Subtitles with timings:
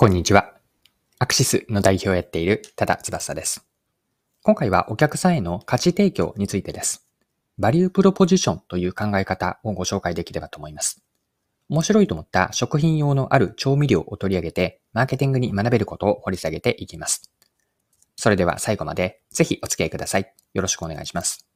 [0.00, 0.54] こんにちは。
[1.18, 3.68] アクシスの代表をやっている多田翼です。
[4.42, 7.06] 今回はお客さんへの価値提供についてです。
[7.58, 11.02] バリュープロポジションという考え方をご紹介できればと思います。
[11.68, 17.30] 面白いと思った食品用のある調味料を取り上げて、マーケティングに学べることを掘り下げていきます。
[18.16, 20.32] それでは最後までぜひお付き合いください。
[20.54, 21.46] よろしくお願いします。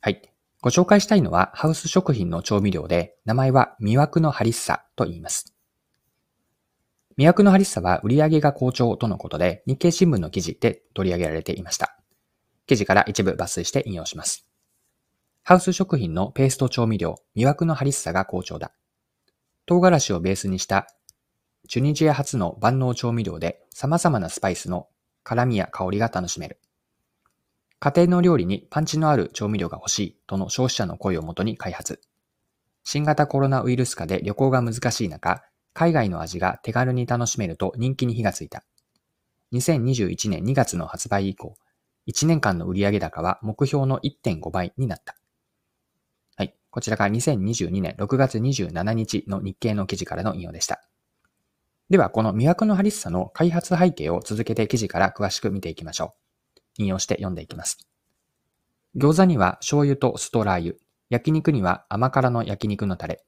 [0.00, 0.32] はい。
[0.62, 5.57] ご紹介したいのはハウス食品の調味料で、名前は魅惑のハリッサと言います。
[7.18, 11.98] 魅惑のハリッサは売上が好調とのことで、日経新聞の記事で取り上げられていました。
[12.68, 14.46] 記事から一部抜粋して引用します。
[15.42, 18.70] ハウス食品のペースト調味料、魅惑のハリッサが好調だ。
[19.66, 20.86] 唐辛子をベースにした
[21.66, 24.86] チュニジア発の万能調味料で様々なスパイスの
[25.24, 26.60] 辛みや香りが楽しめる。
[27.80, 32.00] 家庭の料理にパンチのある調味料が欲しいとの消費者の声をもとに開発。
[32.84, 35.42] 新型コロナウイルス禍で旅行が難しい中、
[35.78, 38.64] 海外の味が手軽に楽しめると人気に火がついた。
[39.52, 41.54] 2021年2月の発売以降、
[42.08, 45.14] 1年間の売上高は目標の1.5倍になった。
[46.34, 46.56] はい。
[46.70, 50.82] こちらが2022年6月27日の日経の記事からの引用でした。
[51.90, 56.16] では、この魅惑のハリッサの開発背景を続けて記事から詳しく見ていきましょ
[56.56, 56.60] う。
[56.78, 57.78] 引用して読んでいきます。
[58.96, 60.74] 餃子には醤油と酢とラー油、
[61.08, 63.22] 焼肉には甘辛の焼肉のタレ、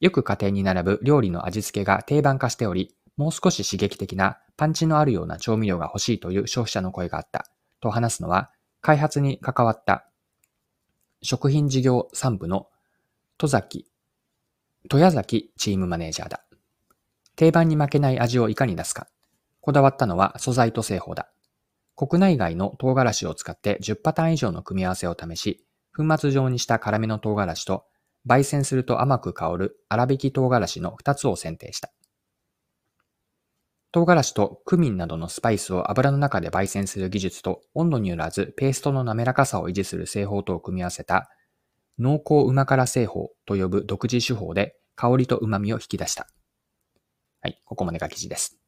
[0.00, 7.46] よく家庭に並ぶ料理の味付けが定番化しており、もう少し刺激的なパンチのあるような調味料が欲しいという消費者の声があった。
[7.80, 10.08] と話すのは、開発に関わった
[11.20, 12.68] 食品事業3部の
[13.38, 13.86] 戸崎、
[14.88, 16.44] 戸谷崎チームマネージャーだ。
[17.34, 19.08] 定番に負けない味をいかに出すか。
[19.60, 21.28] こだわったのは素材と製法だ。
[21.96, 25.64] 国内外の唐辛子を使って10パターン以上の組み合わせを試し、
[25.96, 27.84] 粉末状にした辛めの唐辛子と
[28.26, 31.90] 焙煎すると甘く香る粗挽き唐辛子の2つを選定した。
[33.90, 41.30] 唐辛子とクミンなどのスパイスを油の中で焙煎する技術と温度によらずペーストの滑らかさを維持する製法とを組み合わせた
[41.98, 46.28] 濃厚旨辛製法と呼ぶ独自手法で香りと旨味を引き出した。
[47.40, 48.58] はい、ここまでが記事です。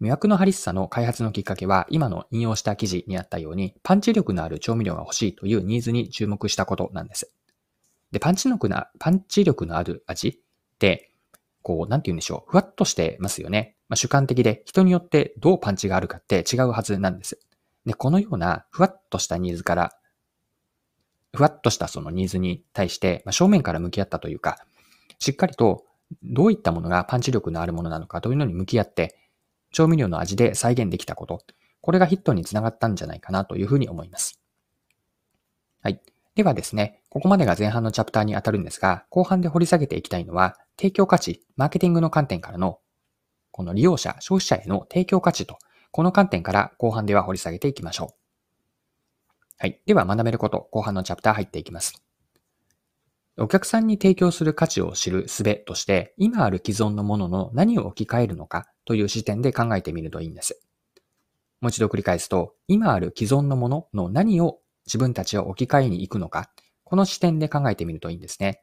[0.00, 7.32] 魅惑のハリッサの開発のきっかけは今の引用した記事にあったようにパンチ力のある調味料が欲しいというニーズに注目したことなんです。
[8.14, 10.38] で、パンチ力な、パンチ力のある味っ
[10.78, 11.10] て、
[11.62, 12.50] こう、なんて言うんでしょう。
[12.52, 13.76] ふわっとしてますよね。
[13.88, 17.40] まあ、主観的で、人によってどうパンチがあるかって違うはずなんです。
[17.84, 19.90] で、このようなふわっとしたニーズから、
[21.34, 24.64] ふわっとしたそのニーズに対して、まあ、正面から向き合ったというか、
[25.18, 25.84] しっかりと
[26.22, 29.18] どういったものがパンチ力のあるものなのかというのに向き合って、
[29.72, 31.42] 調味料の味で再現できたこと、
[31.80, 34.40] これがヒットにつながったんじゃないかなというふうに思います。
[35.82, 36.00] はい。
[36.34, 42.80] ではですね、ここまでが前半のチャプターに当たるんですが、後半で掘り下げていきたいのは、提供価値、マーケティングの観点からの、
[43.52, 45.58] この利用者、消費者への提供価値と、
[45.92, 48.14] この観点から後半では掘り下げていきましょう。
[49.58, 49.80] はい。
[49.86, 52.02] では学べること、後半のチャプター入っていきます。
[53.38, 60.60] お客さんに提供する価値を知る術として、今ある既存のものの何を置き換えるのかという視点で考えてみるといいんです。
[61.60, 66.50] もう一度繰り返すと、今ある既存のものの何を自分たちは置き換えに行くのか、
[66.84, 68.62] この視点で考えてみるといいんですね。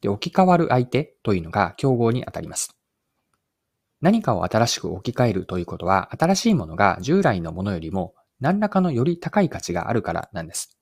[0.00, 2.76] で、置き換わる相手というのが競合にあたります。
[4.00, 10.78] 何かを新しく置き換えるということは、新しいものが従来のものよりも何らかのより高い価値があるからなんです。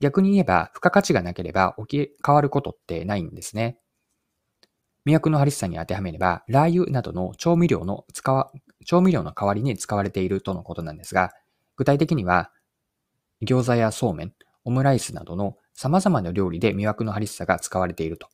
[0.00, 3.78] 逆に言えば、付加価値がなければ置き換わることってないんですね。
[5.06, 8.50] 魅惑のハリスさに当てはめれば、ラー油などの調味料の使わ、
[8.84, 11.30] 調味料の代わりに使われているとのことなんですが、
[11.76, 12.50] 具体的には、
[13.42, 14.32] 餃子やそうめん、
[14.64, 18.28] オムライスなどの様々な料理で魅惑のハリッサが使われていると。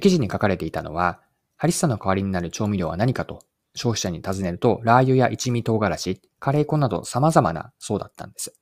[0.00, 1.20] 記事に書かれていたのは、
[1.56, 3.42] ハリッサの代わりになる調味料は何かと
[3.74, 8.54] 消費者に尋ねると、ラー油や一味唐辛子、カレー粉など様々なそうだったんです。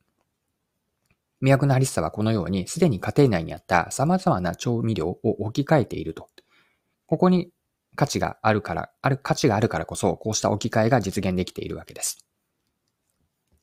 [1.43, 6.29] 魅惑のハリッサはこのように、すでに家庭内にあった様々な調味料を置き換えていると。
[7.07, 7.51] ここに
[7.95, 12.25] 価値があるから、ある価値があるからこそ、こうした置き換えが実現できているわけです。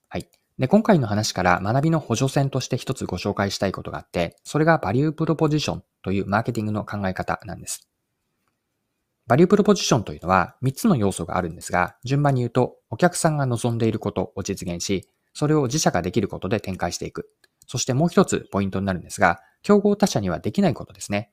[0.10, 0.30] はい。
[0.60, 7.88] で、今回の話から学びの補助線として一つご紹介したいことがあって、それがバリュープロポジションというマーケティングの考え方なんです。
[9.26, 17.30] バリュープロポジションというのは3つの要素があるんですが、順番に言うと、お客さんが望んでいることを実現し、それを自社ができることで展開していく。
[17.66, 21.32] そしてもう一つポイントになるんですが、競合他社にはできないことですね。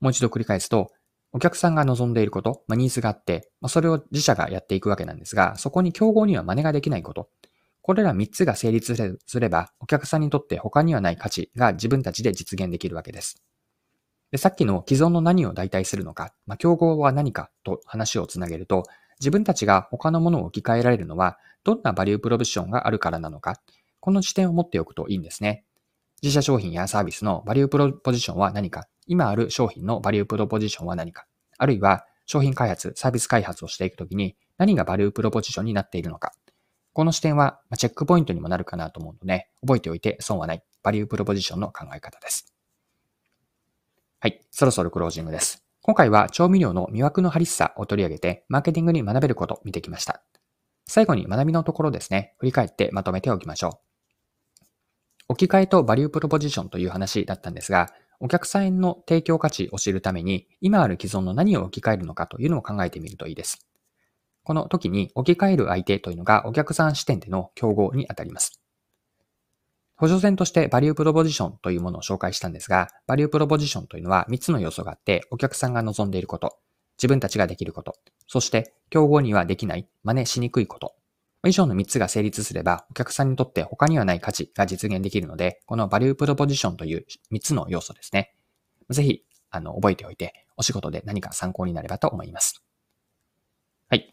[0.00, 0.90] もう一度繰り返すと、
[1.32, 7.30] お客さんが望んでいること、まあ、ニーズがあって、まあ、それを自社がやっていくわけなんですが、そこに競合には真似ができないこと。
[7.82, 13.42] これら3つが成立すれば、お客さんにとって他にはない価値が自分たちで実現できるわけです。
[14.30, 18.84] でさっきの既存の何を代替するのか、まあ、競合は何かと話をつなげると、
[19.20, 23.60] 自分たちが他のものを置き換えられるのは、どんなバリュープロポジションがあるからなのか、
[24.00, 25.64] この視点を持っておくといいんですね。
[26.22, 31.26] 自社商品やサービスのバリュープロポジションは何か、今ある商品のバリュープロポジションは何か、
[31.58, 36.32] あるいは商品開発、サービス開発をしていくときに何がバリュープロポジションになっているのか。
[36.92, 42.52] この視点はチェックポイントにもなるかなと思うので、覚えておいて損はないバリュープロポジションの考え方です。
[44.20, 45.64] はい、そろそろクロージングです。
[45.80, 50.22] 今回は調味料の魅惑のハリッサを取り上げて、マーケティングに学べることを見てきました。
[50.86, 53.92] 最後に学びのところですね、振り返ってまとめておきましょう。
[55.28, 57.90] 置き換えとバリュープロポジションという話だったんですが、
[58.20, 63.66] お客さんへの提供価値を知るために、今ある既存の何を置き換えるのかというのを考えてみるといいです。
[64.44, 68.60] この時に置き換える相手というのがお客さん視点での競合にあたります。
[69.96, 76.58] 補助線としてバリュープロポジションというものを紹介したんですが、バリュープロポジションというのは3つの要素があって、お客さんが望んでいること、
[76.98, 77.94] 自分たちができること、
[78.26, 80.94] そして競合にはできない、真似しにくいこと
[81.48, 88.34] 以上の3つが成立すれば、お客さんにとって他にはない価値が実現できるので、このバリュープロポジションという3つの要素ですね。
[88.90, 92.62] ぜひ、あの、覚えておいて、お仕事で何か参考になればと思います。
[93.88, 94.12] はい。